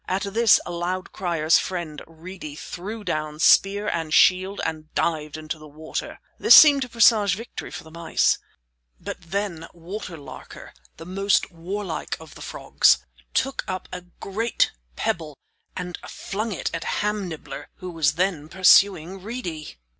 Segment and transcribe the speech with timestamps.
[0.07, 5.67] At this Loud Crier's friend, Reedy, threw down spear and shield and dived into the
[5.67, 6.19] water.
[6.39, 8.39] This seemed to presage victory for the mice.
[8.99, 15.37] But then Water Larker, the most warlike of the frogs, took up a great pebble
[15.77, 19.77] and flung it at Ham Nibbler who was then pursuing Reedy.